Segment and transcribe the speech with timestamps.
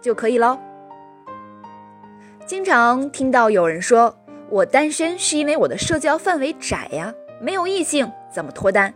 [0.00, 0.58] 就可以喽。
[2.46, 4.14] 经常听到有人说，
[4.48, 8.92] 我单身是因为我的社交范围窄呀，没有异性怎么脱单？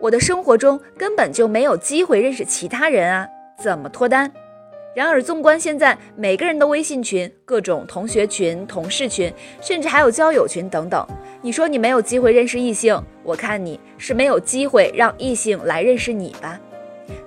[0.00, 4.30] 我的生活中根本就没有机会认识其他人啊，怎么脱单？
[4.94, 11.06] 然而，纵观现在每个人的微信群、各种同学群、同事群，甚至还有交友群等等，
[11.40, 16.60] 你说你没有机会认识异性，我看你是没有机会让异性来认识你吧。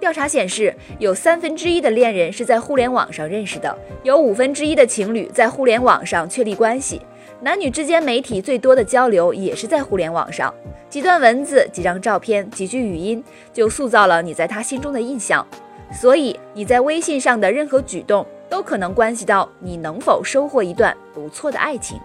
[0.00, 7.02] 调查显示，有三分之一的恋人是在互联网上认识的，有五分之一的情侣在互联网上确立关系。
[7.42, 10.52] 男女之间媒体最多的交流也是在互联网上，
[10.88, 15.46] 几段文字、几张照片、几句语音就塑造了你在他心中的印象。
[15.92, 22.00] 所以你在微信上的任何举动都可能关系到你能否收获一段不错的爱情。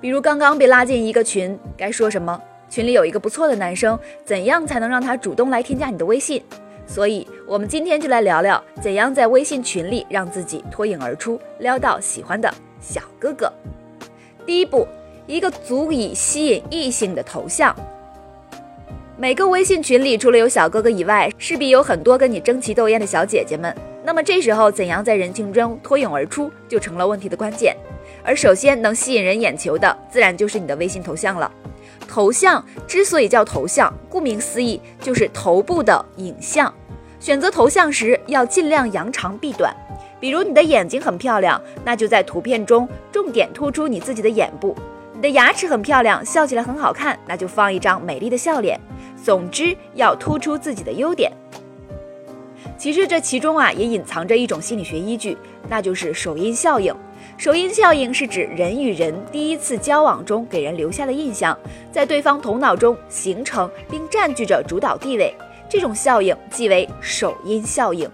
[0.00, 2.40] 比如刚刚被拉进一个群，该说什么？
[2.70, 6.40] 群里有一个不错的男生，怎样才能让他主动来添加你的微信？
[6.86, 13.52] 所以，我们今天就来聊聊怎样在微信群里让自己脱颖而出，撩到喜欢的小哥哥。
[14.46, 14.86] 第一步，
[15.26, 17.74] 一个足以吸引异性的头像。
[19.16, 23.76] 每个微信群里，除了有小哥哥以外，势必有很多跟你争奇斗艳的小姐姐们。
[24.02, 27.76] 那么这时候，怎样在人群中脱颖而出，就成了问题的关键。
[28.24, 31.52] 而首先能吸引人眼球的，自然就是你的微信头像了。
[32.10, 36.72] 头像之所以叫头像，顾名思义就是头部的影像。
[37.20, 39.72] 选择头像时要尽量扬长避短。
[40.18, 44.74] 比如你的眼睛很漂亮，那就在图片中重点突出你自己的眼部；
[45.14, 48.78] 你的牙齿很漂亮，笑起来很好看，那就放一张美丽的笑脸。
[49.22, 51.30] 总之要突出自己的优点。
[52.76, 56.92] 其实这其中啊也隐藏着一种心理学依据，那就是首因效应。
[57.40, 61.58] 首因效应是指人与人第一次交往中给人留下的印象，
[61.90, 65.34] 在对方头脑中形成并占据着主导地位。
[65.66, 68.06] 这种效应即为首因效应。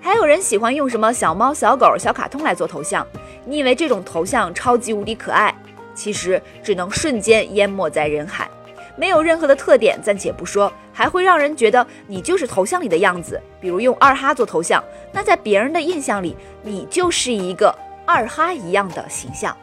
[0.00, 3.04] 还有人喜欢用什么小猫、小狗、小卡通来做头像，
[3.44, 5.52] 你以为这种头像超级无敌可爱，
[5.92, 8.48] 其实只能瞬间淹没在人海，
[8.94, 13.42] 没有任何的特点，暂且不说，还会让人觉得你就是头像里的样子。
[13.60, 14.80] 比如用二哈做头像，
[15.10, 17.74] 那在别人的印象里，你就是一个。
[18.08, 19.54] 二哈一样的形象。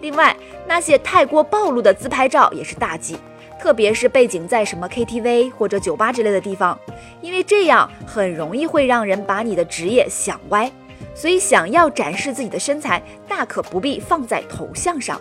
[0.00, 0.36] 另外，
[0.68, 3.18] 那些太过暴露的自拍照也是大忌，
[3.60, 6.78] 特别是背景在什么 KTV 或者酒吧之类的地方，
[7.20, 10.70] 因为这样很容易会让人把你的职业想歪。
[11.12, 15.20] 所以，想要展示自己的身材，大可不必放在头像上。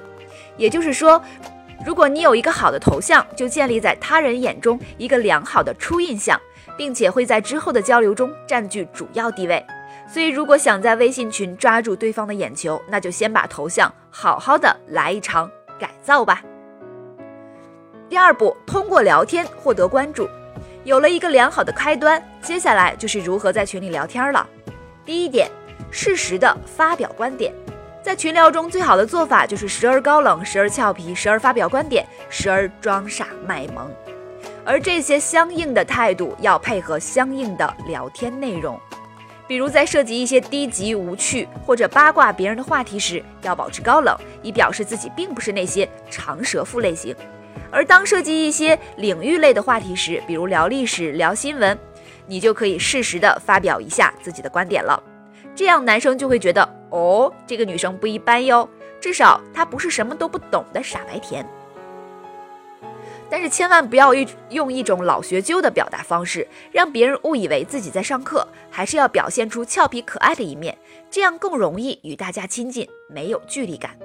[0.55, 1.19] 也就是说，
[1.83, 6.39] 如果你有一个好的头像，就建立在他人眼中一个良好的初印象，
[6.77, 9.65] 并且会在之后的交流中占据主要地位。
[10.11, 15.49] 所以，如果想在微信群抓住对方的眼球，那就先把头像好好的来一场
[15.79, 16.41] 改造吧。
[18.09, 20.27] 第二步，通过聊天获得关注，
[20.83, 24.45] 有了一个良好的开端，接下来就是如何在群里聊天了。
[25.05, 25.49] 第一点，
[25.91, 27.53] 适时的发表观点，
[28.03, 33.89] 在群聊中最好的做法就是时而高冷，时而俏皮，时而发表观点，时而装傻卖萌，
[34.65, 38.77] 而这些相应的态度要配合相应的聊天内容。
[39.47, 47.13] 比如在涉及一些低级、无趣或者八卦别人的话题时，要保持高冷，以表示自己并不是那些长舌妇类型；
[47.69, 51.77] 而当涉及一些领域类的话题时，比如聊历史、聊新闻，
[52.27, 55.01] 你就可以适时的发表一下自己的观点了。
[55.53, 58.67] 这样男生就会觉得，哦，这个女生不一般哟，
[59.01, 61.45] 至少她不是什么都不懂的傻白甜。
[63.31, 70.77] 但是千万不要一用一种老学究的表达方式，让别人误以为自己在上课，还是要表现出俏皮可爱的一面，
[71.09, 73.97] 这样更容易与大家亲近，没有距离感。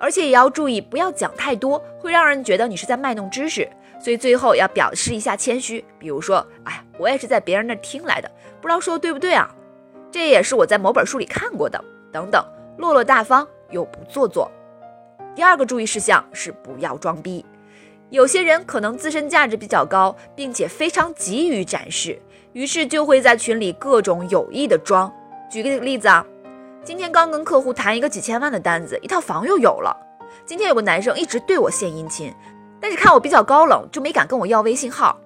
[0.00, 3.68] 而且也要注意，不要讲太多，会让人觉得你是在卖弄知识。
[4.00, 8.28] 所以最后要表示一下谦虚，比如说，哎，我也是在别人那听来的，
[8.60, 9.48] 不知道说的对不对啊？
[10.10, 11.78] 这也是我在某本书里看过的，
[12.10, 12.44] 等等，
[12.78, 14.50] 落落大方又不做作。
[15.36, 17.44] 第二个注意事项是不要装逼。
[18.10, 22.20] 有些人可能自身价值比较高，并且非常急于展示，
[22.52, 25.12] 于是就会在群里各种有意的装。
[25.48, 26.26] 举个例子啊，
[26.84, 29.96] 今天刚跟客户谈一个几千万的单子，一套房又有了。
[30.44, 32.34] 今天有个男生一直对我献殷勤，
[32.80, 35.16] 但是看我比较高冷，就没敢跟我要微信号。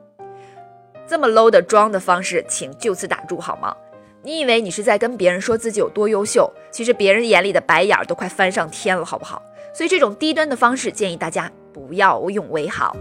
[1.06, 3.75] 这么 low 的装的方式，请就此打住好吗？
[4.22, 9.42] 你以为你是在跟别人说自己有多优秀，其实别人眼里的白眼都快翻上天了，好不好？
[9.75, 12.97] 所以这种低端的方式，建议大家不要用为好。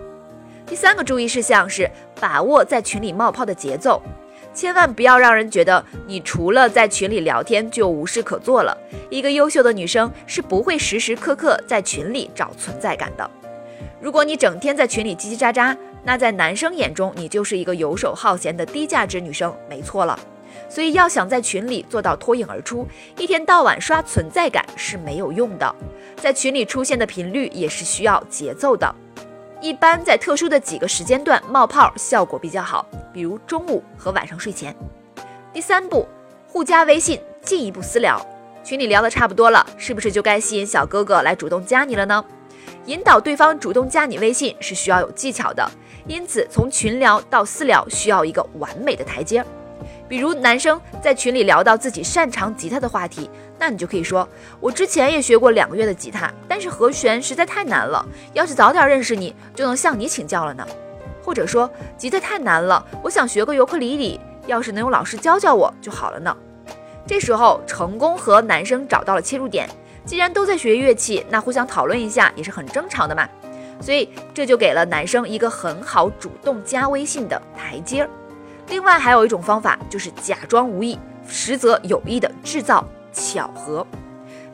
[0.66, 1.90] 第三个注意事项是
[2.20, 4.02] 把握在群里冒泡的节奏，
[4.54, 8.76] 千万不要让人觉得你除了在群里聊天就无事可做了。
[9.10, 13.30] 一个优秀的女生是不会时时刻刻在群里找存在感的。
[14.02, 20.18] 如果你整天在群里叽叽喳喳，那在男生眼中你就是一个游手好闲的低价值女生，没错了。
[20.70, 25.76] 所以要想在群里做到脱颖而出，一天到晚刷存在感是没有用的，
[26.18, 28.94] 在群里出现的频率也是需要节奏的。
[29.62, 34.76] 一般在特殊的几个时间段冒泡效果比较好，比如中午和晚上睡前。
[35.54, 36.08] 第三步，
[36.48, 38.20] 互加微信，进一步私聊。
[38.64, 42.24] 群里聊的差不多了，是不是就该吸引小哥哥来主动加你了呢？
[42.88, 45.70] 引导对方主动加你微信是需要有技巧的，
[46.08, 49.46] 因此从群聊到私聊需要一个完美的台阶。
[50.08, 54.28] 比如男生在群里聊到自己擅长吉他的话题，那你就可以说
[54.60, 58.06] ：“我之前也学过两个月的吉他，但是和弦实在太难了。
[58.34, 60.68] 要是早点认识你，就能向你请教了呢。”
[61.24, 66.36] 或者说：“吉他太难了，我想学个尤克里里，要是能有老师教教我就好了呢。”
[67.08, 69.70] 这时候成功和男生找到了切入点，
[70.06, 73.28] 既然都在学乐器，那互相讨论一下也是很正常的嘛。
[73.82, 78.10] 所以这就给了男生一个很好主动加微信的台阶儿。
[78.70, 83.86] 另外还有一种方法，就是假装无意，实则有意的制造巧合。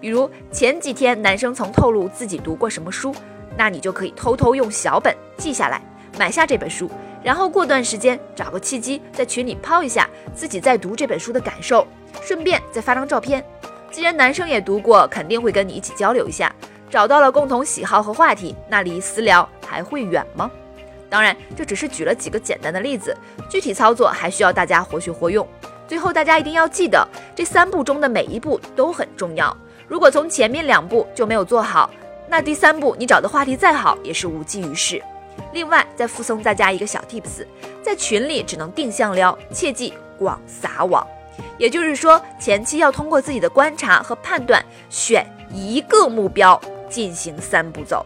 [0.02, 3.14] 比如前几天男生曾透露自己读过什么书，
[3.58, 5.82] 那你就可以偷偷用小本记下来，
[6.18, 6.90] 买下这本书，
[7.24, 11.86] 然后过段时间找个契机在群里抛一下自己在读这本书的感受，
[12.22, 13.44] 顺便再发张照片。
[13.92, 16.54] 既然男生也读过，肯定会跟你一起交流一下，
[16.90, 20.50] 找到了共同喜好和话题，那离私聊还会远吗？
[21.10, 23.16] 当然，这只是举了几个简单的例子，
[23.50, 25.48] 具体操作还需要大家活学活用。
[25.88, 29.56] 最后，大家一定要记得，这三步中的每一步都很重要。
[29.88, 31.90] 如果从前面两步就没有做好，
[32.28, 35.02] 那第三步你找的话题再好也是无济于事。
[35.52, 37.44] 另外，再附送大家一个小 tips，
[37.82, 41.06] 在群里只能定向撩，切记广撒网。
[41.58, 48.06] 也就是说，前期要通过自己的观察和判断，选一个目标进行三步走。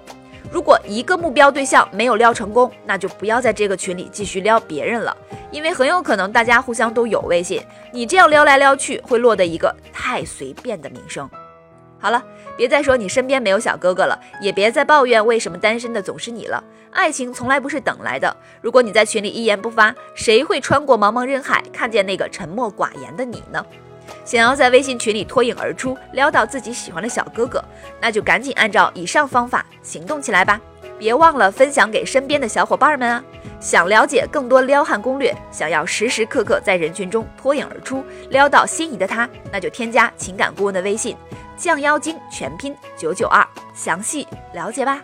[0.51, 5.15] 如果一个目标对象没有撩成功，那就不要在这个群里继续撩别人了，
[5.51, 7.61] 因为很有可能大家互相都有微信，
[7.91, 11.29] 你这样撩来撩去会落得一个太随便的名声。
[11.99, 12.21] 好了，
[12.57, 16.63] 别再说你身边没有小哥哥了，也别再抱怨为什么单身的总是你了。
[16.91, 23.65] 爱情从来不是等来的，如果你在群里一言不发，谁会穿过茫茫人海看见那个沉默寡言的你呢？
[24.25, 27.63] 想要在微信群里脱颖而出，撩到自己喜欢的小哥哥，
[28.01, 30.59] 那就赶紧按照以上方法行动起来吧！
[30.99, 33.23] 别忘了分享给身边的小伙伴们啊！
[33.59, 41.17] 想了解更多撩汉攻略，想要时时刻刻在人群中脱颖而出，撩到心仪的他，那就添加情感顾问的微信，
[41.57, 45.01] 降妖精全拼九九二，详细了解吧。